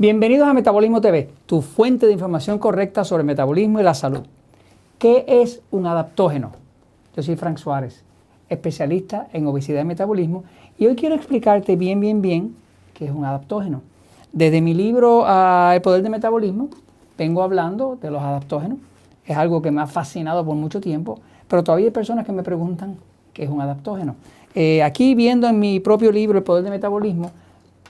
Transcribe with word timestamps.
Bienvenidos 0.00 0.48
a 0.48 0.54
Metabolismo 0.54 1.02
TV, 1.02 1.28
tu 1.44 1.60
fuente 1.60 2.06
de 2.06 2.14
información 2.14 2.58
correcta 2.58 3.04
sobre 3.04 3.22
metabolismo 3.22 3.80
y 3.80 3.82
la 3.82 3.92
salud. 3.92 4.22
¿Qué 4.98 5.26
es 5.28 5.60
un 5.70 5.84
adaptógeno? 5.84 6.52
Yo 7.14 7.22
soy 7.22 7.36
Frank 7.36 7.58
Suárez, 7.58 8.02
especialista 8.48 9.28
en 9.34 9.46
obesidad 9.46 9.82
y 9.82 9.84
metabolismo, 9.84 10.44
y 10.78 10.86
hoy 10.86 10.96
quiero 10.96 11.16
explicarte 11.16 11.76
bien, 11.76 12.00
bien, 12.00 12.22
bien 12.22 12.56
qué 12.94 13.04
es 13.04 13.10
un 13.10 13.26
adaptógeno. 13.26 13.82
Desde 14.32 14.62
mi 14.62 14.72
libro 14.72 15.24
ah, 15.26 15.72
El 15.74 15.82
poder 15.82 16.00
del 16.00 16.10
metabolismo, 16.10 16.70
vengo 17.18 17.42
hablando 17.42 17.98
de 18.00 18.10
los 18.10 18.22
adaptógenos. 18.22 18.78
Es 19.26 19.36
algo 19.36 19.60
que 19.60 19.70
me 19.70 19.82
ha 19.82 19.86
fascinado 19.86 20.46
por 20.46 20.56
mucho 20.56 20.80
tiempo, 20.80 21.20
pero 21.46 21.62
todavía 21.62 21.88
hay 21.88 21.92
personas 21.92 22.24
que 22.24 22.32
me 22.32 22.42
preguntan 22.42 22.96
qué 23.34 23.44
es 23.44 23.50
un 23.50 23.60
adaptógeno. 23.60 24.14
Eh, 24.54 24.82
aquí 24.82 25.14
viendo 25.14 25.46
en 25.46 25.60
mi 25.60 25.78
propio 25.78 26.10
libro 26.10 26.38
El 26.38 26.44
poder 26.44 26.64
del 26.64 26.72
metabolismo, 26.72 27.32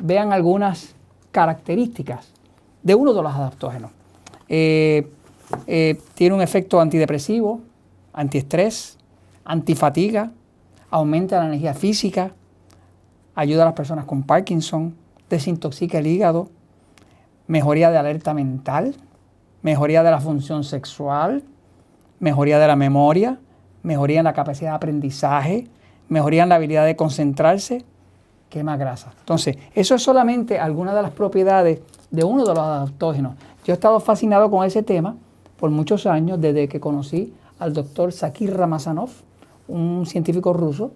vean 0.01 0.33
algunas 0.33 0.97
características 1.30 2.33
de 2.83 2.95
uno 2.95 3.12
de 3.12 3.23
los 3.23 3.33
adaptógenos. 3.33 3.91
Eh, 4.48 5.11
eh, 5.66 6.01
tiene 6.15 6.34
un 6.34 6.43
efecto 6.43 6.80
antidepresivo, 6.80 7.61
antiestrés, 8.12 8.98
antifatiga, 9.45 10.30
aumenta 10.91 11.38
la 11.38 11.47
energía 11.47 11.74
física, 11.74 12.33
ayuda 13.35 13.62
a 13.62 13.66
las 13.66 13.74
personas 13.74 14.05
con 14.05 14.23
Parkinson, 14.23 14.95
desintoxica 15.29 15.98
el 15.98 16.07
hígado, 16.07 16.51
mejoría 17.47 17.91
de 17.91 17.99
alerta 17.99 18.35
mental, 18.35 18.95
mejoría 19.62 20.02
de 20.02 20.10
la 20.10 20.21
función 20.21 20.65
sexual, 20.65 21.43
mejoría 22.18 22.59
de 22.59 22.66
la 22.66 22.77
memoria, 22.77 23.38
mejoría 23.83 24.18
en 24.18 24.24
la 24.24 24.33
capacidad 24.33 24.71
de 24.71 24.77
aprendizaje, 24.77 25.66
mejoría 26.09 26.43
en 26.43 26.49
la 26.49 26.57
habilidad 26.57 26.85
de 26.85 26.96
concentrarse, 26.96 27.85
quema 28.51 28.76
grasa. 28.76 29.12
Entonces, 29.20 29.56
eso 29.74 29.95
es 29.95 30.02
solamente 30.02 30.59
algunas 30.59 30.95
de 30.95 31.02
las 31.02 31.12
propiedades 31.12 31.80
de 32.10 32.24
uno 32.24 32.45
de 32.45 32.54
los 32.54 32.59
adaptógenos. 32.59 33.34
Yo 33.65 33.73
he 33.73 33.74
estado 33.74 34.01
fascinado 34.01 34.51
con 34.51 34.66
ese 34.66 34.82
tema 34.82 35.16
por 35.59 35.70
muchos 35.70 36.06
años, 36.06 36.40
desde 36.40 36.68
que 36.68 36.80
conocí 36.80 37.32
al 37.59 37.73
doctor 37.73 38.12
Sakir 38.12 38.54
Ramazanov, 38.56 39.10
un 39.68 40.04
científico 40.06 40.52
ruso, 40.52 40.93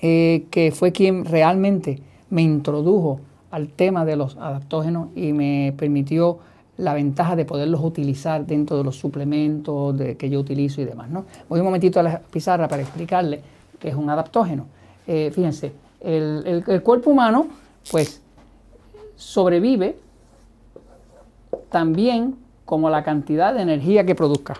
eh, 0.00 0.46
que 0.50 0.72
fue 0.72 0.92
quien 0.92 1.24
realmente 1.24 2.00
me 2.30 2.42
introdujo 2.42 3.20
al 3.50 3.68
tema 3.68 4.04
de 4.04 4.16
los 4.16 4.36
adaptógenos 4.36 5.08
y 5.14 5.32
me 5.32 5.74
permitió 5.76 6.38
la 6.78 6.94
ventaja 6.94 7.36
de 7.36 7.44
poderlos 7.44 7.82
utilizar 7.84 8.46
dentro 8.46 8.78
de 8.78 8.84
los 8.84 8.96
suplementos 8.96 9.94
que 10.16 10.30
yo 10.30 10.40
utilizo 10.40 10.80
y 10.80 10.86
demás. 10.86 11.10
¿no? 11.10 11.26
Voy 11.48 11.60
un 11.60 11.66
momentito 11.66 12.00
a 12.00 12.02
la 12.02 12.20
pizarra 12.20 12.68
para 12.68 12.80
explicarle 12.80 13.42
qué 13.78 13.88
es 13.88 13.94
un 13.94 14.08
adaptógeno. 14.08 14.66
Eh, 15.06 15.30
fíjense, 15.34 15.72
el, 16.00 16.82
cuerpo 16.82 17.10
humano, 17.10 17.48
pues, 17.90 18.20
sobrevive 19.16 19.98
también 21.70 22.36
como 22.64 22.90
la 22.90 23.02
cantidad 23.02 23.54
de 23.54 23.62
energía 23.62 24.04
que 24.04 24.14
produzca. 24.14 24.54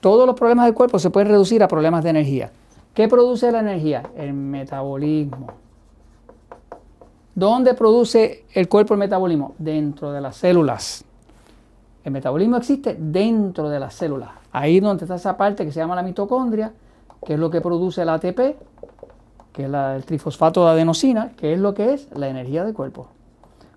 Todos 0.00 0.26
los 0.26 0.34
problemas 0.34 0.66
del 0.66 0.74
cuerpo 0.74 0.98
se 0.98 1.10
pueden 1.10 1.28
reducir 1.28 1.62
a 1.62 1.68
problemas 1.68 2.04
de 2.04 2.10
energía. 2.10 2.50
¿Qué 2.94 3.08
produce 3.08 3.52
la 3.52 3.60
energía? 3.60 4.10
El 4.16 4.32
metabolismo. 4.32 5.48
¿Dónde 7.34 7.74
produce 7.74 8.44
el 8.52 8.68
cuerpo 8.68 8.94
el 8.94 9.00
metabolismo? 9.00 9.54
Dentro 9.58 10.12
de 10.12 10.20
las 10.20 10.36
células. 10.36 11.04
El 12.02 12.12
metabolismo 12.12 12.56
existe 12.56 12.96
dentro 12.98 13.68
de 13.68 13.78
las 13.78 13.94
células. 13.94 14.30
Ahí 14.52 14.80
donde 14.80 15.04
está 15.04 15.14
esa 15.14 15.36
parte 15.36 15.64
que 15.64 15.72
se 15.72 15.80
llama 15.80 15.94
la 15.94 16.02
mitocondria, 16.02 16.72
que 17.24 17.34
es 17.34 17.38
lo 17.38 17.50
que 17.50 17.60
produce 17.60 18.02
el 18.02 18.08
ATP, 18.08 18.56
que 19.52 19.64
es 19.64 19.72
el 19.72 20.04
trifosfato 20.04 20.64
de 20.64 20.72
adenosina, 20.72 21.32
que 21.36 21.52
es 21.52 21.58
lo 21.58 21.74
que 21.74 21.94
es 21.94 22.08
la 22.14 22.28
energía 22.28 22.64
del 22.64 22.74
cuerpo. 22.74 23.08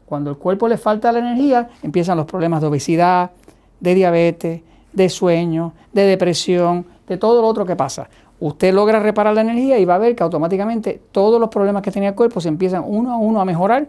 Cuando 0.05 0.29
el 0.29 0.37
cuerpo 0.37 0.67
le 0.67 0.77
falta 0.77 1.11
la 1.11 1.19
energía, 1.19 1.69
empiezan 1.81 2.17
los 2.17 2.25
problemas 2.25 2.61
de 2.61 2.67
obesidad, 2.67 3.31
de 3.79 3.95
diabetes, 3.95 4.61
de 4.91 5.09
sueño, 5.09 5.73
de 5.91 6.03
depresión, 6.03 6.85
de 7.07 7.17
todo 7.17 7.41
lo 7.41 7.47
otro 7.47 7.65
que 7.65 7.75
pasa. 7.75 8.09
Usted 8.39 8.73
logra 8.73 8.99
reparar 8.99 9.33
la 9.33 9.41
energía 9.41 9.79
y 9.79 9.85
va 9.85 9.95
a 9.95 9.99
ver 9.99 10.15
que 10.15 10.23
automáticamente 10.23 11.01
todos 11.11 11.39
los 11.39 11.49
problemas 11.49 11.81
que 11.81 11.91
tenía 11.91 12.09
el 12.09 12.15
cuerpo 12.15 12.41
se 12.41 12.49
empiezan 12.49 12.83
uno 12.85 13.11
a 13.11 13.17
uno 13.17 13.41
a 13.41 13.45
mejorar 13.45 13.87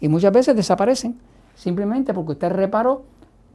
y 0.00 0.08
muchas 0.08 0.32
veces 0.32 0.54
desaparecen 0.56 1.18
simplemente 1.54 2.14
porque 2.14 2.32
usted 2.32 2.50
reparó 2.50 3.02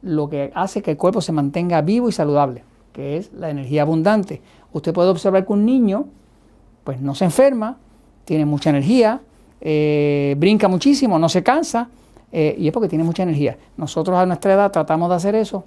lo 0.02 0.28
que 0.28 0.52
hace 0.54 0.82
que 0.82 0.92
el 0.92 0.96
cuerpo 0.96 1.20
se 1.20 1.32
mantenga 1.32 1.80
vivo 1.80 2.08
y 2.08 2.12
saludable, 2.12 2.64
que 2.92 3.16
es 3.16 3.32
la 3.32 3.50
energía 3.50 3.82
abundante. 3.82 4.42
Usted 4.72 4.92
puede 4.92 5.10
observar 5.10 5.46
que 5.46 5.52
un 5.52 5.64
niño 5.64 6.06
pues 6.84 7.00
no 7.00 7.14
se 7.14 7.24
enferma, 7.24 7.76
tiene 8.24 8.44
mucha 8.44 8.70
energía, 8.70 9.20
eh, 9.60 10.34
brinca 10.38 10.68
muchísimo, 10.68 11.18
no 11.18 11.28
se 11.28 11.42
cansa, 11.42 11.88
eh, 12.32 12.54
y 12.58 12.66
es 12.66 12.72
porque 12.72 12.88
tiene 12.88 13.04
mucha 13.04 13.22
energía. 13.22 13.56
Nosotros 13.76 14.18
a 14.18 14.26
nuestra 14.26 14.54
edad 14.54 14.72
tratamos 14.72 15.08
de 15.10 15.16
hacer 15.16 15.34
eso, 15.34 15.64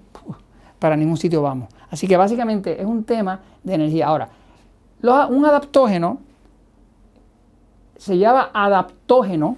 para 0.79 0.95
ningún 0.95 1.17
sitio 1.17 1.41
vamos. 1.41 1.69
Así 1.89 2.07
que 2.07 2.17
básicamente 2.17 2.81
es 2.81 2.85
un 2.85 3.03
tema 3.03 3.39
de 3.63 3.75
energía. 3.75 4.07
Ahora, 4.07 4.29
un 5.29 5.45
adaptógeno 5.45 6.19
se 7.97 8.17
llama 8.17 8.49
adaptógeno 8.53 9.57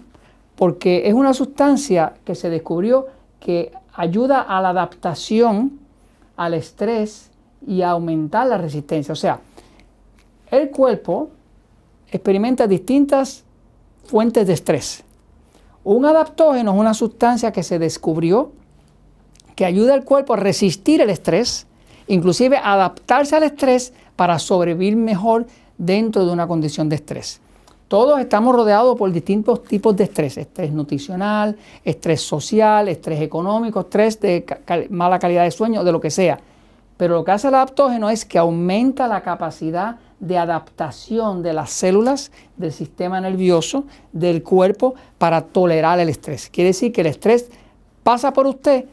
porque 0.55 1.07
es 1.07 1.13
una 1.13 1.33
sustancia 1.33 2.13
que 2.25 2.35
se 2.35 2.49
descubrió 2.49 3.07
que 3.39 3.71
ayuda 3.93 4.41
a 4.41 4.61
la 4.61 4.69
adaptación 4.69 5.79
al 6.35 6.53
estrés 6.53 7.31
y 7.65 7.81
a 7.81 7.91
aumentar 7.91 8.47
la 8.47 8.57
resistencia. 8.57 9.11
O 9.11 9.15
sea, 9.15 9.39
el 10.51 10.69
cuerpo 10.69 11.29
experimenta 12.11 12.67
distintas 12.67 13.43
fuentes 14.05 14.47
de 14.47 14.53
estrés. 14.53 15.03
Un 15.83 16.05
adaptógeno 16.05 16.73
es 16.73 16.79
una 16.79 16.93
sustancia 16.93 17.51
que 17.51 17.63
se 17.63 17.79
descubrió 17.79 18.51
que 19.55 19.65
ayuda 19.65 19.93
al 19.93 20.03
cuerpo 20.03 20.33
a 20.33 20.37
resistir 20.37 21.01
el 21.01 21.09
estrés, 21.09 21.65
inclusive 22.07 22.57
adaptarse 22.57 23.35
al 23.35 23.43
estrés 23.43 23.93
para 24.15 24.37
sobrevivir 24.39 24.95
mejor 24.95 25.47
dentro 25.77 26.25
de 26.25 26.31
una 26.31 26.47
condición 26.47 26.89
de 26.89 26.95
estrés. 26.97 27.41
Todos 27.87 28.19
estamos 28.19 28.53
rodeados 28.53 28.97
por 28.97 29.11
distintos 29.11 29.63
tipos 29.63 29.95
de 29.95 30.03
estrés, 30.03 30.37
estrés 30.37 30.73
nutricional, 30.73 31.55
estrés 31.85 32.21
social, 32.21 32.89
estrés 32.89 33.21
económico, 33.21 33.79
estrés 33.79 34.19
de 34.19 34.45
mala 34.89 35.19
calidad 35.19 35.45
de 35.45 35.51
sueño, 35.51 35.85
de 35.85 35.91
lo 35.93 36.01
que 36.01 36.11
sea. 36.11 36.37
Pero 36.97 37.15
lo 37.15 37.23
que 37.23 37.31
hace 37.31 37.47
el 37.47 37.55
adaptógeno 37.55 38.09
es 38.09 38.25
que 38.25 38.37
aumenta 38.37 39.07
la 39.07 39.21
capacidad 39.21 39.97
de 40.19 40.37
adaptación 40.37 41.43
de 41.43 41.53
las 41.53 41.69
células 41.69 42.31
del 42.55 42.71
sistema 42.71 43.21
nervioso 43.21 43.85
del 44.11 44.43
cuerpo 44.43 44.95
para 45.17 45.41
tolerar 45.41 45.99
el 45.99 46.09
estrés. 46.09 46.49
Quiere 46.49 46.69
decir 46.69 46.91
que 46.91 47.01
el 47.01 47.07
estrés 47.07 47.49
pasa 48.03 48.33
por 48.33 48.47
usted, 48.47 48.85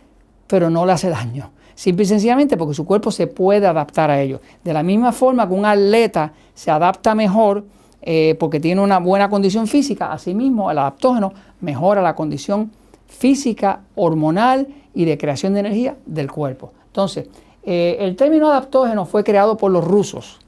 pero 0.46 0.70
no 0.70 0.84
le 0.84 0.92
hace 0.92 1.08
daño. 1.08 1.50
Simple 1.74 2.04
y 2.04 2.06
sencillamente 2.06 2.56
porque 2.56 2.74
su 2.74 2.84
cuerpo 2.84 3.10
se 3.10 3.26
puede 3.26 3.66
adaptar 3.66 4.10
a 4.10 4.20
ello. 4.20 4.40
De 4.62 4.72
la 4.72 4.82
misma 4.82 5.12
forma 5.12 5.48
que 5.48 5.54
un 5.54 5.64
atleta 5.64 6.32
se 6.54 6.70
adapta 6.70 7.14
mejor 7.14 7.64
eh, 8.02 8.36
porque 8.38 8.60
tiene 8.60 8.80
una 8.80 8.98
buena 8.98 9.30
condición 9.30 9.66
física, 9.66 10.12
asimismo 10.12 10.70
el 10.70 10.78
adaptógeno 10.78 11.32
mejora 11.60 12.02
la 12.02 12.14
condición 12.14 12.70
física, 13.06 13.80
hormonal 13.94 14.68
y 14.94 15.04
de 15.04 15.16
creación 15.16 15.54
de 15.54 15.60
energía 15.60 15.96
del 16.04 16.30
cuerpo. 16.30 16.72
Entonces, 16.86 17.28
eh, 17.64 17.96
el 18.00 18.14
término 18.14 18.48
adaptógeno 18.50 19.06
fue 19.06 19.24
creado 19.24 19.56
por 19.56 19.72
los 19.72 19.82
rusos. 19.82 20.38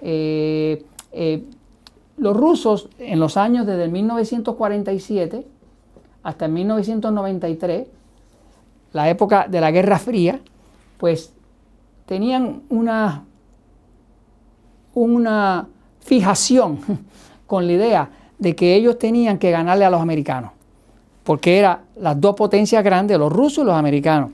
Eh, 0.00 0.84
los 2.18 2.36
rusos 2.36 2.88
en 2.98 3.20
los 3.20 3.36
años 3.36 3.66
desde 3.66 3.88
1947 3.88 5.46
hasta 6.22 6.48
1993, 6.48 7.86
la 8.92 9.08
época 9.08 9.46
de 9.48 9.60
la 9.60 9.70
Guerra 9.70 9.98
Fría, 9.98 10.40
pues 10.98 11.32
tenían 12.04 12.62
una, 12.68 13.24
una 14.94 15.68
fijación 16.00 16.78
con 17.46 17.66
la 17.66 17.72
idea 17.72 18.10
de 18.38 18.56
que 18.56 18.74
ellos 18.74 18.98
tenían 18.98 19.38
que 19.38 19.50
ganarle 19.50 19.84
a 19.84 19.90
los 19.90 20.00
americanos, 20.00 20.50
porque 21.22 21.58
eran 21.58 21.80
las 21.96 22.20
dos 22.20 22.34
potencias 22.34 22.82
grandes, 22.82 23.18
los 23.18 23.32
rusos 23.32 23.62
y 23.62 23.66
los 23.66 23.74
americanos. 23.74 24.30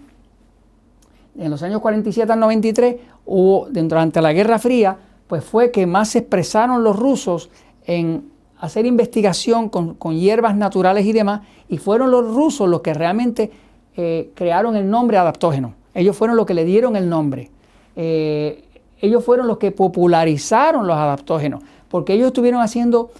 En 1.36 1.50
los 1.50 1.62
años 1.62 1.80
47 1.80 2.32
al 2.32 2.40
93, 2.40 2.96
hubo, 3.26 3.68
durante 3.70 4.20
la 4.20 4.32
Guerra 4.32 4.58
Fría, 4.58 4.96
pues 5.32 5.42
fue 5.42 5.70
que 5.70 5.86
más 5.86 6.10
se 6.10 6.18
expresaron 6.18 6.84
los 6.84 6.94
rusos 6.94 7.48
en 7.86 8.30
hacer 8.58 8.84
investigación 8.84 9.70
con, 9.70 9.96
hierbas 10.14 10.54
naturales 10.54 11.06
y 11.06 11.14
demás, 11.14 11.40
y 11.70 11.78
fueron 11.78 12.10
los 12.10 12.34
rusos 12.34 12.68
los 12.68 12.82
que 12.82 12.92
realmente 12.92 13.50
eh, 13.96 14.30
crearon 14.34 14.76
el 14.76 14.90
nombre 14.90 15.16
adaptógeno. 15.16 15.74
Ellos 15.94 16.14
fueron 16.18 16.36
los 16.36 16.44
que 16.44 16.52
le 16.52 16.66
dieron 16.66 16.96
el 16.96 17.08
nombre. 17.08 17.50
Eh, 17.96 18.62
ellos 19.00 19.24
fueron 19.24 19.46
los 19.46 19.56
que 19.56 19.70
popularizaron 19.70 20.86
los 20.86 20.98
adaptógenos, 20.98 21.62
porque 21.88 22.12
ellos 22.12 22.26
estuvieron 22.26 22.60
haciendo 22.60 23.10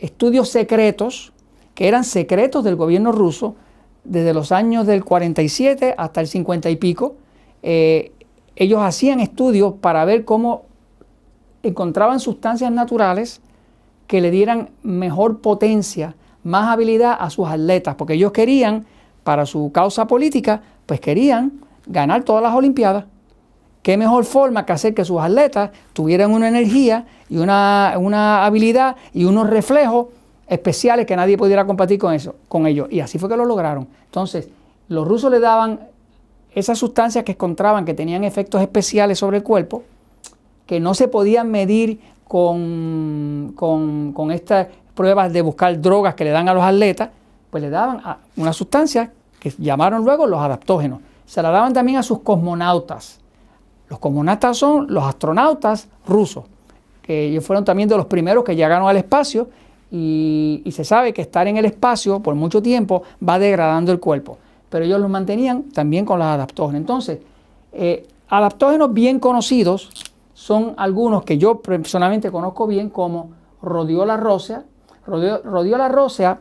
estudios 0.00 0.48
secretos, 0.48 1.32
que 1.76 1.86
eran 1.86 2.02
secretos 2.02 2.64
del 2.64 2.74
gobierno 2.74 3.12
ruso, 3.12 3.54
desde 4.02 4.34
los 4.34 4.50
años 4.50 4.84
del 4.84 5.04
47 5.04 5.94
hasta 5.96 6.20
el 6.20 6.26
50 6.26 6.70
y 6.70 6.74
pico. 6.74 7.14
Eh, 7.62 8.10
ellos 8.56 8.80
hacían 8.82 9.20
estudios 9.20 9.74
para 9.74 10.04
ver 10.04 10.24
cómo 10.24 10.65
encontraban 11.66 12.20
sustancias 12.20 12.70
naturales 12.70 13.40
que 14.06 14.20
le 14.20 14.30
dieran 14.30 14.70
mejor 14.82 15.40
potencia, 15.40 16.14
más 16.44 16.68
habilidad 16.68 17.16
a 17.18 17.30
sus 17.30 17.48
atletas, 17.48 17.96
porque 17.96 18.14
ellos 18.14 18.32
querían, 18.32 18.86
para 19.24 19.46
su 19.46 19.72
causa 19.72 20.06
política, 20.06 20.62
pues 20.86 21.00
querían 21.00 21.60
ganar 21.86 22.22
todas 22.22 22.42
las 22.42 22.54
Olimpiadas. 22.54 23.04
¿Qué 23.82 23.96
mejor 23.96 24.24
forma 24.24 24.66
que 24.66 24.72
hacer 24.72 24.94
que 24.94 25.04
sus 25.04 25.20
atletas 25.20 25.70
tuvieran 25.92 26.32
una 26.32 26.48
energía 26.48 27.06
y 27.28 27.38
una, 27.38 27.94
una 27.98 28.44
habilidad 28.44 28.96
y 29.12 29.24
unos 29.24 29.48
reflejos 29.48 30.06
especiales 30.48 31.06
que 31.06 31.16
nadie 31.16 31.36
pudiera 31.36 31.64
compartir 31.66 31.98
con, 31.98 32.12
eso, 32.12 32.34
con 32.48 32.66
ellos? 32.66 32.88
Y 32.90 33.00
así 33.00 33.18
fue 33.18 33.28
que 33.28 33.36
lo 33.36 33.44
lograron. 33.44 33.86
Entonces, 34.06 34.48
los 34.88 35.06
rusos 35.06 35.30
le 35.30 35.40
daban 35.40 35.80
esas 36.52 36.78
sustancias 36.78 37.22
que 37.24 37.32
encontraban 37.32 37.84
que 37.84 37.94
tenían 37.94 38.24
efectos 38.24 38.62
especiales 38.62 39.18
sobre 39.18 39.36
el 39.38 39.42
cuerpo, 39.42 39.84
que 40.66 40.80
no 40.80 40.94
se 40.94 41.08
podían 41.08 41.50
medir 41.50 42.00
con, 42.26 43.52
con, 43.56 44.30
estas 44.30 44.68
pruebas 44.94 45.32
de 45.32 45.42
buscar 45.42 45.80
drogas 45.80 46.14
que 46.14 46.24
le 46.24 46.30
dan 46.30 46.48
a 46.48 46.54
los 46.54 46.62
atletas, 46.62 47.10
pues 47.50 47.62
le 47.62 47.70
daban 47.70 48.02
una 48.36 48.52
sustancia 48.52 49.12
que 49.38 49.50
llamaron 49.58 50.04
luego 50.04 50.26
los 50.26 50.40
adaptógenos. 50.40 51.00
Se 51.24 51.40
la 51.42 51.50
daban 51.50 51.72
también 51.72 51.98
a 51.98 52.02
sus 52.02 52.20
cosmonautas. 52.20 53.20
Los 53.88 53.98
cosmonautas 53.98 54.56
son 54.56 54.86
los 54.92 55.04
astronautas 55.04 55.88
rusos, 56.06 56.44
que 57.02 57.26
ellos 57.26 57.44
fueron 57.44 57.64
también 57.64 57.88
de 57.88 57.96
los 57.96 58.06
primeros 58.06 58.42
que 58.42 58.56
llegaron 58.56 58.88
al 58.88 58.96
espacio 58.96 59.48
y, 59.90 60.62
y 60.64 60.72
se 60.72 60.84
sabe 60.84 61.12
que 61.12 61.22
estar 61.22 61.46
en 61.46 61.56
el 61.56 61.64
espacio 61.64 62.20
por 62.20 62.34
mucho 62.34 62.60
tiempo 62.60 63.04
va 63.22 63.38
degradando 63.38 63.92
el 63.92 64.00
cuerpo 64.00 64.38
pero 64.68 64.84
ellos 64.84 65.00
los 65.00 65.10
mantenían 65.10 65.64
también 65.64 66.04
con 66.04 66.18
los 66.18 66.26
adaptógenos. 66.26 66.80
Entonces, 66.80 67.18
eh, 67.72 68.06
adaptógenos 68.28 68.92
bien 68.92 69.18
conocidos 69.18 69.90
son 70.36 70.74
algunos 70.76 71.24
que 71.24 71.38
yo 71.38 71.62
personalmente 71.62 72.30
conozco 72.30 72.66
bien 72.66 72.90
como 72.90 73.30
rodiola 73.62 74.18
rósea. 74.18 74.64
Rodiola 75.06 75.88
rósea 75.88 76.40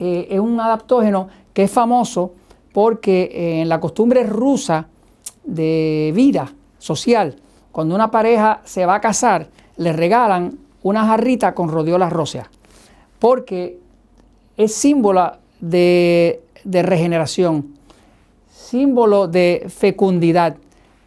eh, 0.00 0.26
es 0.28 0.40
un 0.40 0.58
adaptógeno 0.58 1.28
que 1.52 1.62
es 1.62 1.70
famoso 1.70 2.32
porque 2.72 3.30
eh, 3.32 3.60
en 3.62 3.68
la 3.68 3.78
costumbre 3.78 4.24
rusa 4.24 4.88
de 5.44 6.10
vida 6.12 6.52
social, 6.78 7.36
cuando 7.70 7.94
una 7.94 8.10
pareja 8.10 8.62
se 8.64 8.84
va 8.84 8.96
a 8.96 9.00
casar, 9.00 9.46
le 9.76 9.92
regalan 9.92 10.58
una 10.82 11.06
jarrita 11.06 11.54
con 11.54 11.68
rodiola 11.68 12.10
rósea, 12.10 12.50
porque 13.20 13.78
es 14.56 14.74
símbolo 14.74 15.32
de 15.60 16.42
de 16.66 16.82
regeneración, 16.82 17.76
símbolo 18.52 19.28
de 19.28 19.66
fecundidad, 19.68 20.56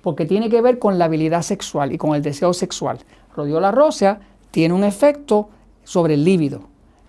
porque 0.02 0.26
tiene 0.26 0.50
que 0.50 0.62
ver 0.62 0.80
con 0.80 0.98
la 0.98 1.06
habilidad 1.06 1.42
sexual 1.42 1.92
y 1.92 1.98
con 1.98 2.16
el 2.16 2.22
deseo 2.22 2.54
sexual. 2.54 3.00
Rodiola 3.36 3.72
rósea 3.72 4.20
tiene 4.52 4.74
un 4.74 4.84
efecto 4.84 5.50
sobre 5.84 6.16
el 6.16 6.24
líbido, 6.24 6.62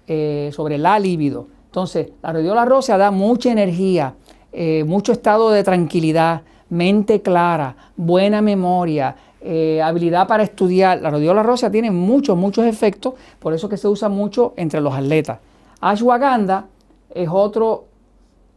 eh, 0.06 0.50
sobre 0.52 0.78
la 0.78 0.98
libido. 0.98 1.46
Entonces, 1.66 2.10
la 2.22 2.32
rodiola 2.32 2.64
rósea 2.64 2.98
da 2.98 3.10
mucha 3.10 3.52
energía, 3.52 4.14
eh, 4.52 4.84
mucho 4.84 5.12
estado 5.12 5.50
de 5.50 5.62
tranquilidad, 5.62 6.42
mente 6.68 7.22
clara, 7.22 7.76
buena 7.96 8.42
memoria, 8.42 9.14
eh, 9.40 9.80
habilidad 9.82 10.26
para 10.26 10.42
estudiar. 10.42 11.00
La 11.00 11.10
rodiola 11.10 11.42
rósea 11.42 11.70
tiene 11.70 11.90
muchos, 11.90 12.36
muchos 12.36 12.64
efectos, 12.64 13.14
por 13.38 13.54
eso 13.54 13.68
que 13.68 13.76
se 13.76 13.86
usa 13.88 14.08
mucho 14.08 14.52
entre 14.56 14.80
los 14.80 14.94
atletas. 14.94 15.38
Ashwagandha 15.80 16.66
es 17.14 17.28
otro 17.30 17.84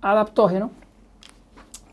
adaptógeno 0.02 0.72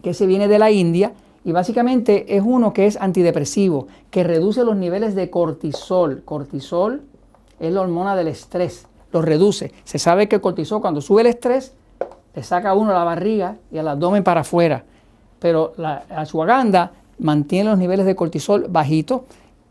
que 0.02 0.14
se 0.14 0.26
viene 0.26 0.48
de 0.48 0.58
la 0.58 0.70
India 0.70 1.12
y 1.44 1.52
básicamente 1.52 2.36
es 2.36 2.42
uno 2.44 2.72
que 2.72 2.86
es 2.86 2.96
antidepresivo, 3.00 3.88
que 4.10 4.24
reduce 4.24 4.64
los 4.64 4.76
niveles 4.76 5.14
de 5.14 5.30
cortisol. 5.30 6.22
Cortisol 6.24 7.02
es 7.58 7.72
la 7.72 7.80
hormona 7.80 8.14
del 8.14 8.28
estrés, 8.28 8.86
lo 9.12 9.22
reduce. 9.22 9.72
Se 9.84 9.98
sabe 9.98 10.28
que 10.28 10.36
el 10.36 10.42
cortisol 10.42 10.80
cuando 10.80 11.00
sube 11.00 11.22
el 11.22 11.28
estrés 11.28 11.74
le 12.34 12.42
saca 12.42 12.70
a 12.70 12.74
uno 12.74 12.92
la 12.92 13.04
barriga 13.04 13.56
y 13.72 13.78
el 13.78 13.88
abdomen 13.88 14.22
para 14.22 14.42
afuera, 14.42 14.84
pero 15.38 15.72
la 15.76 16.04
ashwagandha 16.10 16.92
mantiene 17.18 17.70
los 17.70 17.78
niveles 17.78 18.06
de 18.06 18.14
cortisol 18.14 18.66
bajitos 18.68 19.22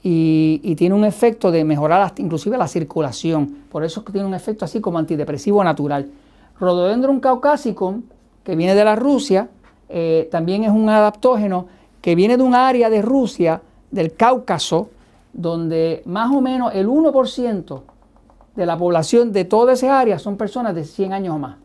y, 0.01 0.75
tiene 0.75 0.95
un 0.95 1.03
efecto 1.03 1.51
de 1.51 1.63
mejorar 1.63 2.13
inclusive 2.17 2.57
la 2.57 2.67
circulación. 2.67 3.65
Por 3.69 3.83
eso 3.83 4.01
tiene 4.03 4.25
un 4.25 4.33
efecto 4.33 4.65
así 4.65 4.79
como 4.79 4.97
antidepresivo 4.97 5.63
natural. 5.63 6.09
Rhododendron 6.59 7.19
caucasicum 7.19 8.03
que 8.43 8.55
viene 8.55 8.75
de 8.75 8.83
la 8.85 8.95
Rusia, 8.95 9.49
eh, 9.89 10.27
también 10.31 10.63
es 10.63 10.71
un 10.71 10.89
adaptógeno 10.89 11.67
que 12.01 12.15
viene 12.15 12.37
de 12.37 12.43
un 12.43 12.55
área 12.55 12.89
de 12.89 13.01
Rusia, 13.01 13.61
del 13.91 14.13
Cáucaso, 14.13 14.89
donde 15.33 16.01
más 16.05 16.33
o 16.33 16.41
menos 16.41 16.73
el 16.73 16.87
1% 16.87 17.81
de 18.55 18.65
la 18.65 18.77
población 18.77 19.31
de 19.31 19.45
toda 19.45 19.73
esa 19.73 19.99
área 19.99 20.19
son 20.19 20.37
personas 20.37 20.75
de 20.75 20.83
100 20.83 21.13
años 21.13 21.35
o 21.35 21.39
más. 21.39 21.57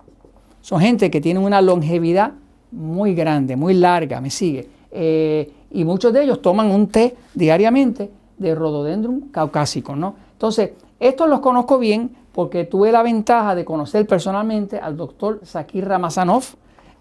Son 0.61 0.81
gente 0.81 1.11
que 1.11 1.21
tiene 1.21 1.41
una 1.41 1.61
longevidad 1.61 2.33
muy 2.73 3.15
grande, 3.15 3.57
muy 3.57 3.75
larga, 3.75 4.21
me 4.21 4.31
sigue. 4.31 4.69
Eh, 4.91 5.53
y 5.71 5.85
muchos 5.85 6.13
de 6.13 6.23
ellos 6.23 6.41
toman 6.41 6.71
un 6.71 6.89
té 6.89 7.17
diariamente 7.35 8.11
de 8.39 8.55
Rhododendron 8.55 9.23
caucásico, 9.33 9.95
¿no? 9.97 10.15
Entonces, 10.33 10.71
estos 11.01 11.29
los 11.29 11.41
conozco 11.41 11.79
bien 11.79 12.11
porque 12.33 12.65
tuve 12.65 12.93
la 12.93 13.03
ventaja 13.03 13.55
de 13.55 13.65
conocer 13.65 14.07
personalmente 14.07 14.79
al 14.79 14.97
doctor 14.97 15.41
Zakir 15.45 15.87
Ramazanov, 15.87 16.45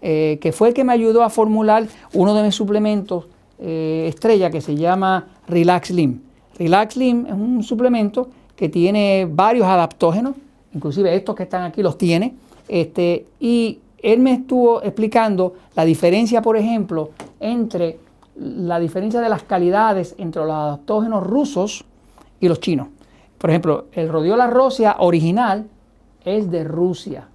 eh, 0.06 0.38
que 0.38 0.52
fue 0.52 0.68
el 0.68 0.74
que 0.74 0.84
me 0.84 0.92
ayudó 0.92 1.22
a 1.22 1.30
formular 1.30 1.86
uno 2.12 2.34
de 2.34 2.42
mis 2.42 2.54
suplementos 2.54 3.24
eh, 3.58 4.04
estrella 4.06 4.50
que 4.50 4.60
se 4.60 4.76
llama 4.76 5.28
Relax 5.48 5.88
Lim. 5.88 6.20
Relax 6.58 6.98
Lim 6.98 7.24
es 7.24 7.32
un 7.32 7.62
suplemento 7.62 8.28
que 8.54 8.68
tiene 8.68 9.26
varios 9.26 9.66
adaptógenos, 9.66 10.34
inclusive 10.74 11.14
estos 11.16 11.34
que 11.34 11.44
están 11.44 11.62
aquí 11.62 11.82
los 11.82 11.96
tiene, 11.96 12.34
este, 12.68 13.24
y 13.40 13.78
él 13.96 14.20
me 14.20 14.34
estuvo 14.34 14.82
explicando 14.82 15.54
la 15.74 15.86
diferencia, 15.86 16.42
por 16.42 16.58
ejemplo, 16.58 17.12
entre 17.40 17.98
la 18.36 18.78
diferencia 18.80 19.22
de 19.22 19.30
las 19.30 19.42
calidades 19.44 20.16
entre 20.18 20.42
los 20.42 20.52
adaptógenos 20.52 21.26
rusos 21.26 21.82
y 22.40 22.48
los 22.48 22.60
chinos. 22.60 22.88
Por 23.38 23.48
ejemplo, 23.48 23.86
el 23.92 24.10
rodiola 24.10 24.48
rosea 24.48 24.96
original 24.98 25.66
es 26.26 26.50
de 26.50 26.62
Rusia 26.62 27.28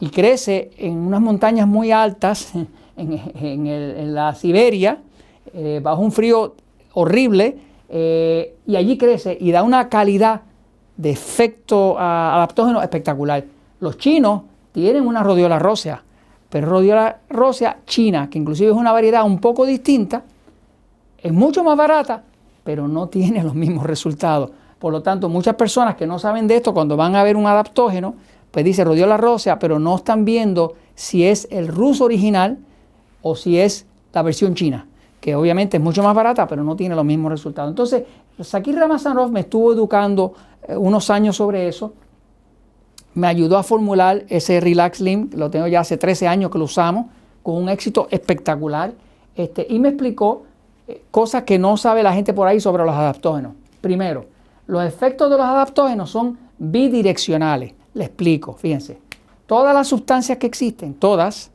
y 0.00 0.10
crece 0.10 0.70
en 0.76 0.96
unas 0.96 1.20
montañas 1.20 1.66
muy 1.66 1.92
altas, 1.92 2.52
en, 2.96 4.14
la 4.14 4.34
Siberia, 4.34 4.98
eh, 5.54 5.80
bajo 5.82 6.02
un 6.02 6.12
frío 6.12 6.54
horrible, 6.94 7.58
eh, 7.88 8.56
y 8.66 8.76
allí 8.76 8.98
crece 8.98 9.36
y 9.40 9.50
da 9.50 9.62
una 9.62 9.88
calidad 9.88 10.42
de 10.96 11.10
efecto 11.10 11.98
adaptógeno 11.98 12.82
espectacular. 12.82 13.44
Los 13.80 13.96
chinos 13.98 14.42
tienen 14.72 15.06
una 15.06 15.22
rodiola 15.22 15.58
rósea, 15.58 16.02
pero 16.50 16.68
rodiola 16.68 17.20
rósea 17.30 17.78
china, 17.86 18.28
que 18.28 18.38
inclusive 18.38 18.70
es 18.70 18.76
una 18.76 18.92
variedad 18.92 19.24
un 19.24 19.38
poco 19.38 19.64
distinta, 19.64 20.24
es 21.22 21.32
mucho 21.32 21.64
más 21.64 21.76
barata, 21.76 22.22
pero 22.64 22.88
no 22.88 23.08
tiene 23.08 23.42
los 23.42 23.54
mismos 23.54 23.86
resultados. 23.86 24.50
Por 24.78 24.92
lo 24.92 25.02
tanto, 25.02 25.28
muchas 25.28 25.56
personas 25.56 25.96
que 25.96 26.06
no 26.06 26.18
saben 26.18 26.46
de 26.46 26.56
esto, 26.56 26.72
cuando 26.72 26.96
van 26.96 27.16
a 27.16 27.22
ver 27.22 27.36
un 27.36 27.46
adaptógeno, 27.46 28.14
pues 28.50 28.64
dice 28.64 28.84
rodiola 28.84 29.16
rósea, 29.16 29.58
pero 29.58 29.78
no 29.78 29.96
están 29.96 30.24
viendo 30.24 30.74
si 30.94 31.24
es 31.24 31.48
el 31.50 31.68
ruso 31.68 32.04
original 32.04 32.58
o 33.22 33.36
si 33.36 33.58
es 33.58 33.86
la 34.12 34.22
versión 34.22 34.54
china, 34.54 34.86
que 35.20 35.34
obviamente 35.34 35.76
es 35.76 35.82
mucho 35.82 36.02
más 36.02 36.14
barata, 36.14 36.46
pero 36.46 36.64
no 36.64 36.76
tiene 36.76 36.94
los 36.94 37.04
mismos 37.04 37.30
resultados. 37.30 37.70
Entonces, 37.70 38.04
Sakir 38.40 38.76
Ramazanov 38.76 39.30
me 39.30 39.40
estuvo 39.40 39.72
educando 39.72 40.34
eh, 40.66 40.76
unos 40.76 41.10
años 41.10 41.36
sobre 41.36 41.68
eso, 41.68 41.92
me 43.14 43.26
ayudó 43.26 43.58
a 43.58 43.62
formular 43.62 44.24
ese 44.28 44.60
Relax 44.60 45.00
Lim, 45.00 45.30
lo 45.34 45.50
tengo 45.50 45.66
ya 45.66 45.80
hace 45.80 45.96
13 45.96 46.28
años 46.28 46.50
que 46.50 46.58
lo 46.58 46.64
usamos, 46.64 47.06
con 47.42 47.56
un 47.56 47.68
éxito 47.68 48.06
espectacular, 48.10 48.92
este, 49.34 49.66
y 49.68 49.78
me 49.78 49.88
explicó 49.88 50.44
eh, 50.86 51.02
cosas 51.10 51.44
que 51.44 51.58
no 51.58 51.76
sabe 51.76 52.02
la 52.02 52.12
gente 52.12 52.32
por 52.32 52.46
ahí 52.46 52.60
sobre 52.60 52.84
los 52.84 52.94
adaptógenos. 52.94 53.52
Primero, 53.80 54.26
los 54.66 54.84
efectos 54.84 55.30
de 55.30 55.36
los 55.36 55.46
adaptógenos 55.46 56.10
son 56.10 56.38
bidireccionales. 56.58 57.77
Le 57.98 58.04
explico, 58.04 58.52
fíjense. 58.52 59.00
Todas 59.44 59.74
las 59.74 59.88
sustancias 59.88 60.38
que 60.38 60.46
existen, 60.46 60.94
todas, 60.94 61.50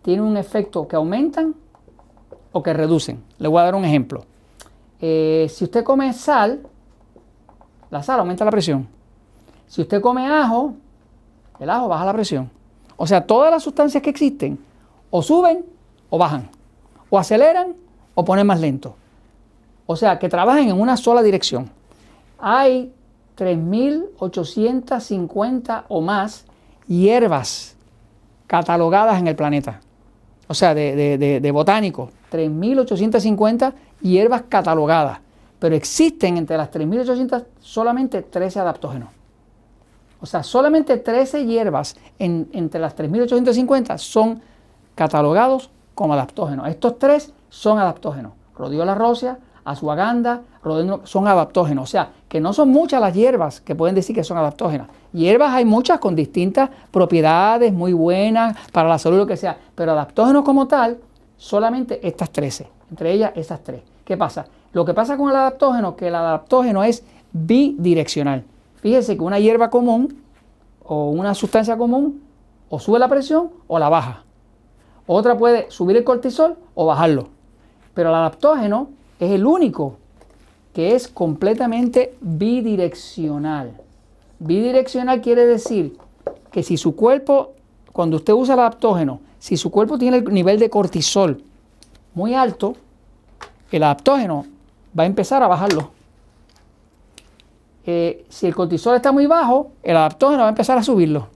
tienen 0.00 0.24
un 0.24 0.38
efecto 0.38 0.88
que 0.88 0.96
aumentan 0.96 1.54
o 2.50 2.62
que 2.62 2.72
reducen. 2.72 3.22
Le 3.36 3.46
voy 3.46 3.60
a 3.60 3.64
dar 3.64 3.74
un 3.74 3.84
ejemplo. 3.84 4.24
Eh, 5.02 5.48
si 5.50 5.64
usted 5.64 5.84
come 5.84 6.10
sal, 6.14 6.62
la 7.90 8.02
sal 8.02 8.20
aumenta 8.20 8.42
la 8.42 8.50
presión. 8.50 8.88
Si 9.66 9.82
usted 9.82 10.00
come 10.00 10.26
ajo, 10.26 10.72
el 11.58 11.68
ajo 11.68 11.88
baja 11.88 12.06
la 12.06 12.14
presión. 12.14 12.50
O 12.96 13.06
sea, 13.06 13.26
todas 13.26 13.50
las 13.50 13.62
sustancias 13.62 14.02
que 14.02 14.08
existen 14.08 14.58
o 15.10 15.20
suben 15.20 15.62
o 16.08 16.16
bajan, 16.16 16.48
o 17.10 17.18
aceleran 17.18 17.74
o 18.14 18.24
ponen 18.24 18.46
más 18.46 18.60
lento. 18.60 18.96
O 19.84 19.94
sea, 19.94 20.18
que 20.18 20.30
trabajen 20.30 20.70
en 20.70 20.80
una 20.80 20.96
sola 20.96 21.20
dirección. 21.20 21.70
Hay 22.38 22.94
3.850 23.36 25.84
o 25.88 26.00
más 26.00 26.46
hierbas 26.86 27.76
catalogadas 28.46 29.18
en 29.18 29.26
el 29.28 29.36
planeta. 29.36 29.80
O 30.48 30.54
sea, 30.54 30.74
de, 30.74 31.16
de, 31.16 31.40
de, 31.40 31.50
botánicos. 31.52 32.10
3.850 32.32 33.72
hierbas 34.00 34.42
catalogadas. 34.48 35.20
Pero 35.58 35.76
existen 35.76 36.36
entre 36.36 36.56
las 36.56 36.70
3.800 36.70 37.44
solamente 37.60 38.22
13 38.22 38.60
adaptógenos. 38.60 39.10
O 40.20 40.26
sea, 40.26 40.42
solamente 40.42 40.96
13 40.96 41.46
hierbas 41.46 41.96
entre 42.18 42.80
las 42.80 42.96
3.850 42.96 43.98
son 43.98 44.42
catalogados 44.94 45.70
como 45.94 46.14
adaptógenos. 46.14 46.68
Estos 46.68 46.98
tres 46.98 47.32
son 47.48 47.78
adaptógenos. 47.78 48.32
Rodiola 48.56 48.94
rosea, 48.94 49.38
asuaganda, 49.64 50.42
son 51.04 51.28
adaptógenos. 51.28 51.84
O 51.84 51.86
sea, 51.90 52.10
que 52.28 52.40
no 52.40 52.52
son 52.52 52.68
muchas 52.68 53.00
las 53.00 53.14
hierbas 53.14 53.60
que 53.60 53.74
pueden 53.74 53.94
decir 53.94 54.14
que 54.14 54.24
son 54.24 54.38
adaptógenas. 54.38 54.88
Hierbas 55.12 55.52
hay 55.52 55.64
muchas 55.64 55.98
con 55.98 56.14
distintas 56.14 56.70
propiedades 56.90 57.72
muy 57.72 57.92
buenas 57.92 58.56
para 58.72 58.88
la 58.88 58.98
salud, 58.98 59.18
lo 59.18 59.26
que 59.26 59.36
sea. 59.36 59.56
Pero 59.74 59.92
adaptógenos 59.92 60.44
como 60.44 60.68
tal, 60.68 60.98
solamente 61.36 62.06
estas 62.06 62.30
13. 62.30 62.68
Entre 62.90 63.12
ellas, 63.12 63.32
esas 63.34 63.62
tres. 63.62 63.82
¿Qué 64.04 64.16
pasa? 64.16 64.46
Lo 64.72 64.84
que 64.84 64.94
pasa 64.94 65.16
con 65.16 65.30
el 65.30 65.36
adaptógeno, 65.36 65.96
que 65.96 66.08
el 66.08 66.14
adaptógeno 66.14 66.84
es 66.84 67.04
bidireccional. 67.32 68.44
Fíjese 68.76 69.16
que 69.16 69.22
una 69.22 69.38
hierba 69.38 69.70
común 69.70 70.22
o 70.84 71.10
una 71.10 71.34
sustancia 71.34 71.76
común 71.76 72.22
o 72.68 72.78
sube 72.78 72.98
la 72.98 73.08
presión 73.08 73.50
o 73.66 73.78
la 73.78 73.88
baja. 73.88 74.24
Otra 75.06 75.36
puede 75.36 75.70
subir 75.70 75.96
el 75.96 76.04
cortisol 76.04 76.56
o 76.74 76.86
bajarlo. 76.86 77.28
Pero 77.94 78.10
el 78.10 78.14
adaptógeno 78.14 78.88
es 79.20 79.30
el 79.30 79.46
único 79.46 79.98
que 80.72 80.94
es 80.94 81.06
completamente 81.06 82.16
bidireccional. 82.20 83.72
Bidireccional 84.38 85.20
quiere 85.20 85.46
decir 85.46 85.98
que 86.50 86.62
si 86.62 86.78
su 86.78 86.96
cuerpo, 86.96 87.52
cuando 87.92 88.16
usted 88.16 88.32
usa 88.32 88.54
el 88.54 88.60
adaptógeno, 88.60 89.20
si 89.38 89.56
su 89.56 89.70
cuerpo 89.70 89.98
tiene 89.98 90.18
el 90.18 90.24
nivel 90.24 90.58
de 90.58 90.70
cortisol 90.70 91.42
muy 92.14 92.34
alto, 92.34 92.74
el 93.70 93.82
adaptógeno 93.82 94.46
va 94.98 95.02
a 95.02 95.06
empezar 95.06 95.42
a 95.42 95.48
bajarlo. 95.48 95.90
Eh, 97.84 98.24
si 98.28 98.46
el 98.46 98.54
cortisol 98.54 98.96
está 98.96 99.12
muy 99.12 99.26
bajo, 99.26 99.72
el 99.82 99.96
adaptógeno 99.96 100.40
va 100.40 100.46
a 100.46 100.50
empezar 100.50 100.78
a 100.78 100.82
subirlo. 100.82 101.28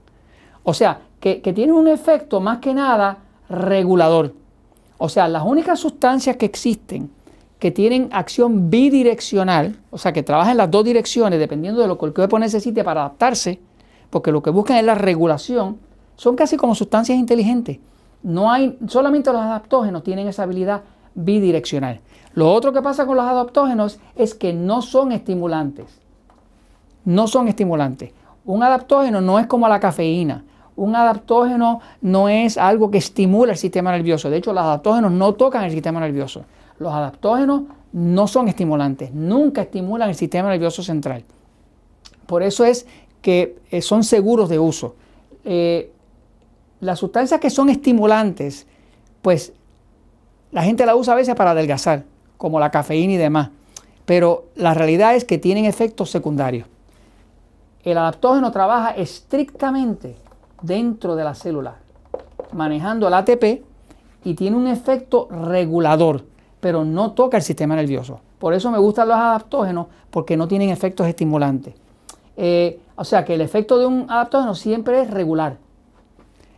O 0.63 0.73
sea, 0.73 1.01
que, 1.19 1.41
que 1.41 1.53
tiene 1.53 1.73
un 1.73 1.87
efecto 1.87 2.39
más 2.39 2.59
que 2.59 2.73
nada 2.73 3.19
regulador. 3.47 4.33
O 4.97 5.07
sea, 5.07 5.27
las 5.27 5.43
únicas 5.43 5.79
sustancias 5.79 6.37
que 6.37 6.45
existen 6.45 7.11
que 7.59 7.71
tienen 7.71 8.09
acción 8.11 8.69
bidireccional, 8.69 9.77
o 9.91 9.97
sea, 9.97 10.13
que 10.13 10.23
trabajan 10.23 10.51
en 10.51 10.57
las 10.57 10.71
dos 10.71 10.83
direcciones 10.83 11.39
dependiendo 11.39 11.81
de 11.81 11.87
lo 11.87 11.97
que 11.97 12.05
el 12.05 12.13
cuerpo 12.13 12.37
necesite 12.37 12.83
para 12.83 13.01
adaptarse, 13.01 13.59
porque 14.09 14.31
lo 14.31 14.43
que 14.43 14.49
buscan 14.49 14.77
es 14.77 14.83
la 14.83 14.95
regulación, 14.95 15.77
son 16.15 16.35
casi 16.35 16.57
como 16.57 16.75
sustancias 16.75 17.17
inteligentes. 17.17 17.79
No 18.23 18.51
hay, 18.51 18.77
solamente 18.87 19.31
los 19.31 19.41
adaptógenos 19.41 20.03
tienen 20.03 20.27
esa 20.27 20.43
habilidad 20.43 20.81
bidireccional. 21.13 21.99
Lo 22.33 22.51
otro 22.51 22.73
que 22.73 22.81
pasa 22.81 23.05
con 23.05 23.15
los 23.15 23.25
adaptógenos 23.25 23.99
es 24.15 24.33
que 24.35 24.51
no 24.53 24.81
son 24.81 25.11
estimulantes. 25.11 26.01
No 27.05 27.27
son 27.27 27.47
estimulantes. 27.47 28.11
Un 28.43 28.63
adaptógeno 28.63 29.21
no 29.21 29.39
es 29.39 29.47
como 29.47 29.67
la 29.67 29.79
cafeína. 29.79 30.43
Un 30.75 30.95
adaptógeno 30.95 31.79
no 32.01 32.27
es 32.27 32.57
algo 32.57 32.91
que 32.91 32.97
estimula 32.97 33.53
el 33.53 33.57
sistema 33.57 33.91
nervioso. 33.91 34.29
De 34.29 34.37
hecho, 34.37 34.51
los 34.51 34.63
adaptógenos 34.63 35.11
no 35.11 35.33
tocan 35.33 35.63
el 35.63 35.71
sistema 35.71 35.99
nervioso. 36.01 36.43
Los 36.79 36.93
adaptógenos 36.93 37.63
no 37.93 38.27
son 38.27 38.47
estimulantes, 38.47 39.13
nunca 39.13 39.61
estimulan 39.61 40.09
el 40.09 40.15
sistema 40.15 40.49
nervioso 40.49 40.83
central. 40.83 41.23
Por 42.27 42.43
eso 42.43 42.65
es 42.65 42.85
que 43.21 43.57
eh, 43.71 43.81
son 43.81 44.03
seguros 44.03 44.49
de 44.49 44.59
uso. 44.59 44.95
Eh, 45.45 45.91
las 46.81 46.99
sustancias 46.99 47.39
que 47.39 47.49
son 47.49 47.69
estimulantes, 47.69 48.67
pues 49.21 49.53
la 50.51 50.63
gente 50.63 50.85
la 50.85 50.95
usa 50.95 51.13
a 51.13 51.15
veces 51.15 51.35
para 51.35 51.51
adelgazar, 51.51 52.03
como 52.37 52.59
la 52.59 52.71
cafeína 52.71 53.13
y 53.13 53.17
demás. 53.17 53.49
Pero 54.05 54.45
la 54.55 54.73
realidad 54.73 55.15
es 55.15 55.23
que 55.23 55.37
tienen 55.37 55.65
efectos 55.65 56.11
secundarios. 56.11 56.67
El 57.83 57.97
adaptógeno 57.97 58.51
trabaja 58.51 58.91
estrictamente 58.91 60.15
dentro 60.61 61.15
de 61.15 61.23
la 61.23 61.35
célula, 61.35 61.75
manejando 62.51 63.07
el 63.07 63.13
ATP 63.13 63.63
y 64.23 64.33
tiene 64.33 64.57
un 64.57 64.67
efecto 64.67 65.27
regulador 65.29 66.23
pero 66.65 66.83
no 66.83 67.11
toca 67.11 67.37
el 67.37 67.43
sistema 67.43 67.75
nervioso. 67.75 68.21
Por 68.39 68.55
eso 68.55 68.71
me 68.71 68.79
gustan 68.79 69.07
los 69.07 69.17
adaptógenos, 69.17 69.85
porque 70.09 70.35
no 70.35 70.47
tienen 70.47 70.71
efectos 70.71 71.05
estimulantes. 71.05 71.75
Eh, 72.35 72.79
o 72.95 73.03
sea 73.03 73.23
que 73.23 73.35
el 73.35 73.41
efecto 73.41 73.77
de 73.77 73.85
un 73.85 74.07
adaptógeno 74.09 74.55
siempre 74.55 74.99
es 74.99 75.11
regular. 75.11 75.57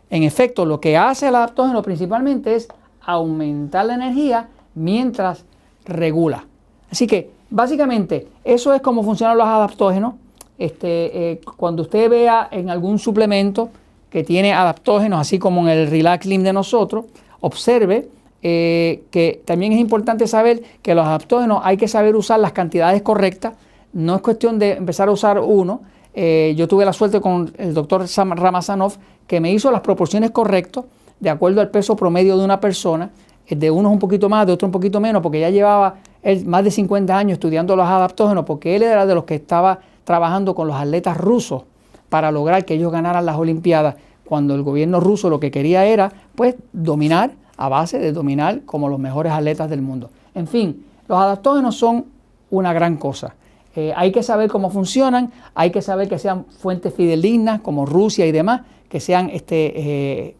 En 0.09 0.23
efecto, 0.23 0.65
lo 0.65 0.79
que 0.79 0.95
hace 0.95 1.27
el 1.27 1.35
adaptógeno 1.35 1.81
principalmente 1.81 2.55
es 2.55 2.69
aumentar 3.01 3.85
la 3.85 3.95
energía 3.95 4.47
mientras 4.75 5.43
regula. 5.83 6.45
Así 6.89 7.05
que 7.05 7.29
básicamente 7.49 8.29
eso 8.45 8.73
es 8.73 8.81
cómo 8.81 9.03
funcionan 9.03 9.37
los 9.37 9.47
adaptógenos. 9.47 10.13
Este, 10.57 11.31
eh, 11.31 11.41
cuando 11.57 11.81
usted 11.81 12.09
vea 12.09 12.47
en 12.49 12.69
algún 12.69 12.97
suplemento 12.97 13.71
que 14.09 14.23
tiene 14.23 14.53
adaptógenos, 14.53 15.19
así 15.19 15.37
como 15.37 15.63
en 15.63 15.67
el 15.67 15.87
Relax 15.89 16.25
Lim 16.25 16.43
de 16.43 16.53
nosotros, 16.53 17.03
observe 17.41 18.07
eh, 18.44 19.03
que 19.10 19.41
también 19.46 19.74
es 19.74 19.79
importante 19.79 20.27
saber 20.27 20.62
que 20.82 20.94
los 20.94 21.06
adaptógenos 21.06 21.62
hay 21.63 21.77
que 21.77 21.88
saber 21.88 22.15
usar 22.15 22.39
las 22.39 22.51
cantidades 22.51 23.01
correctas. 23.01 23.53
No 23.94 24.15
es 24.15 24.22
cuestión 24.22 24.60
de 24.60 24.74
empezar 24.74 25.10
a 25.10 25.12
usar 25.12 25.39
uno. 25.39 25.82
Eh, 26.13 26.53
yo 26.58 26.67
tuve 26.67 26.86
la 26.86 26.94
suerte 26.94 27.20
con 27.20 27.53
el 27.58 27.74
doctor 27.74 28.06
Ramazanov 28.06 28.94
que 29.25 29.39
me 29.39 29.51
hizo 29.51 29.72
las 29.72 29.82
proporciones 29.82 30.32
correctas 30.32 30.86
de 31.20 31.29
acuerdo 31.29 31.62
al 31.62 31.70
peso 31.70 31.96
promedio 31.96 32.38
de 32.38 32.46
una 32.46 32.60
persona. 32.60 33.10
De 33.50 33.72
unos 33.72 33.94
un 33.94 34.00
poquito 34.00 34.27
más, 34.27 34.46
de 34.46 34.53
otro 34.53 34.67
un 34.67 34.74
poquito 34.74 35.00
menos, 35.00 35.22
porque 35.22 35.39
ya 35.39 35.50
llevaba 35.50 35.96
él 36.22 36.46
más 36.46 36.65
de 36.65 36.72
50 36.72 37.17
años 37.17 37.34
estudiando 37.34 37.77
los 37.77 37.88
adaptógenos, 37.88 38.44
porque 38.44 38.75
él 38.75 38.84
era 38.84 39.06
de 39.06 39.15
los 39.15 39.24
que 39.24 39.36
estaba 39.36 39.79
trabajando 40.03 40.53
con 40.53 40.67
los 40.67 40.75
atletas 40.75 41.15
rusos 41.15 41.63
para 42.10 42.32
lograr 42.32 42.65
que 42.65 42.74
ellos 42.74 42.91
ganaran 42.91 43.25
las 43.25 43.38
Olimpiadas, 43.38 43.96
cuando 44.25 44.53
el 44.53 44.63
gobierno 44.63 45.00
ruso 45.00 45.29
lo 45.29 45.39
que 45.39 45.51
quería 45.51 45.86
era 45.86 46.12
pues 46.36 46.56
dominar 46.74 47.32
a 47.57 47.69
base 47.69 47.99
de 47.99 48.11
dominar 48.11 48.61
como 48.65 48.87
los 48.87 48.99
mejores 48.99 49.33
atletas 49.33 49.69
del 49.69 49.81
mundo. 49.81 50.09
En 50.33 50.47
fin, 50.47 50.85
los 51.07 51.17
adaptógenos 51.17 51.75
son 51.75 52.05
una 52.49 52.71
gran 52.73 52.97
cosa. 52.97 53.35
Eh, 53.75 53.93
hay 53.95 54.11
que 54.11 54.23
saber 54.23 54.49
cómo 54.49 54.69
funcionan, 54.69 55.31
hay 55.53 55.71
que 55.71 55.81
saber 55.81 56.07
que 56.07 56.17
sean 56.17 56.45
fuentes 56.45 56.93
fidelignas 56.93 57.61
como 57.61 57.85
Rusia 57.85 58.25
y 58.25 58.31
demás, 58.31 58.61
que 58.89 58.99
sean 58.99 59.29
este, 59.29 59.73
eh, 59.75 60.35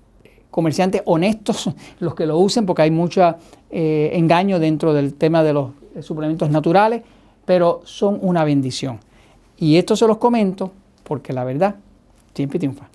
comerciantes 0.50 1.02
honestos 1.06 1.70
los 2.00 2.16
que 2.16 2.26
lo 2.26 2.38
usen, 2.40 2.66
porque 2.66 2.84
hay 2.84 2.92
mucho 2.92 3.36
eh, 3.70 4.12
engaño 4.14 4.60
dentro 4.60 4.94
del 4.94 5.14
tema 5.14 5.44
de 5.44 5.54
los 5.54 5.70
suplementos 6.02 6.50
naturales, 6.50 7.04
pero 7.46 7.82
son 7.84 8.20
una 8.22 8.44
bendición. 8.44 9.00
Y 9.58 9.78
esto 9.78 9.96
se 9.96 10.08
los 10.08 10.18
comento 10.18 10.72
porque 11.04 11.34
la 11.34 11.44
verdad 11.44 11.76
siempre 12.34 12.60
triunfa. 12.60 12.90